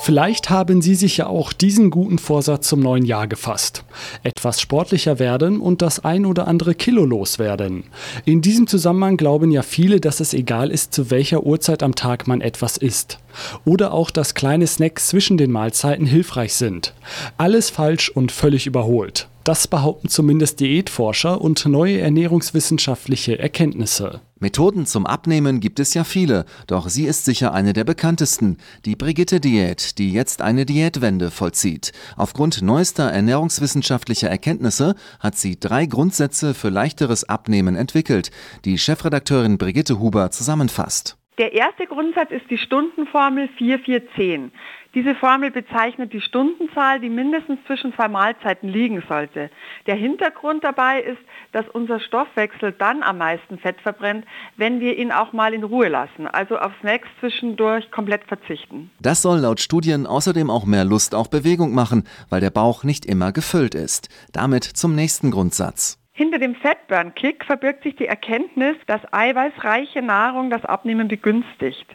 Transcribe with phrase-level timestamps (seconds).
[0.00, 3.84] Vielleicht haben Sie sich ja auch diesen guten Vorsatz zum neuen Jahr gefasst.
[4.22, 7.84] Etwas sportlicher werden und das ein oder andere Kilo loswerden.
[8.24, 12.26] In diesem Zusammenhang glauben ja viele, dass es egal ist, zu welcher Uhrzeit am Tag
[12.26, 13.18] man etwas isst.
[13.64, 16.94] Oder auch, dass kleine Snacks zwischen den Mahlzeiten hilfreich sind.
[17.36, 19.28] Alles falsch und völlig überholt.
[19.48, 24.20] Das behaupten zumindest Diätforscher und neue ernährungswissenschaftliche Erkenntnisse.
[24.38, 28.94] Methoden zum Abnehmen gibt es ja viele, doch sie ist sicher eine der bekanntesten, die
[28.94, 31.92] Brigitte-Diät, die jetzt eine Diätwende vollzieht.
[32.18, 38.30] Aufgrund neuester ernährungswissenschaftlicher Erkenntnisse hat sie drei Grundsätze für leichteres Abnehmen entwickelt,
[38.66, 41.17] die Chefredakteurin Brigitte Huber zusammenfasst.
[41.38, 44.50] Der erste Grundsatz ist die Stundenformel 4410.
[44.94, 49.48] Diese Formel bezeichnet die Stundenzahl, die mindestens zwischen zwei Mahlzeiten liegen sollte.
[49.86, 51.20] Der Hintergrund dabei ist,
[51.52, 54.24] dass unser Stoffwechsel dann am meisten Fett verbrennt,
[54.56, 58.90] wenn wir ihn auch mal in Ruhe lassen, also auf Snacks zwischendurch komplett verzichten.
[59.00, 63.06] Das soll laut Studien außerdem auch mehr Lust auf Bewegung machen, weil der Bauch nicht
[63.06, 64.08] immer gefüllt ist.
[64.32, 65.97] Damit zum nächsten Grundsatz.
[66.18, 71.86] Hinter dem Fatburn-Kick verbirgt sich die Erkenntnis, dass eiweißreiche Nahrung das Abnehmen begünstigt.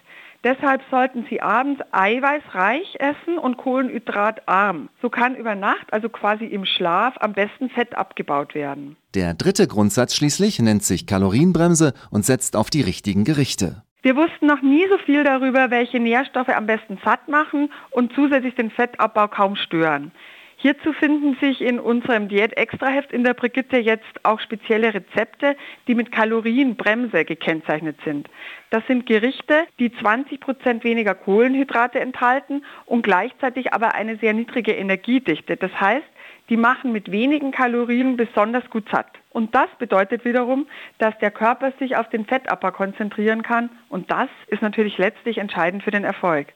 [0.46, 4.88] Deshalb sollten Sie abends eiweißreich essen und kohlenhydratarm.
[5.02, 8.96] So kann über Nacht, also quasi im Schlaf, am besten Fett abgebaut werden.
[9.14, 13.84] Der dritte Grundsatz schließlich nennt sich Kalorienbremse und setzt auf die richtigen Gerichte.
[14.04, 18.56] Wir wussten noch nie so viel darüber, welche Nährstoffe am besten satt machen und zusätzlich
[18.56, 20.14] den Fettabbau kaum stören.
[20.58, 25.56] Hierzu finden sich in unserem Diät-Extraheft in der Brigitte jetzt auch spezielle Rezepte,
[25.88, 28.30] die mit Kalorienbremse gekennzeichnet sind.
[28.70, 34.74] Das sind Gerichte, die 20 Prozent weniger Kohlenhydrate enthalten und gleichzeitig aber eine sehr niedrige
[34.74, 35.58] Energiedichte.
[35.58, 36.06] Das heißt,
[36.50, 39.08] die machen mit wenigen Kalorien besonders gut satt.
[39.30, 40.68] Und das bedeutet wiederum,
[40.98, 45.84] dass der Körper sich auf den Fettabbau konzentrieren kann und das ist natürlich letztlich entscheidend
[45.84, 46.54] für den Erfolg.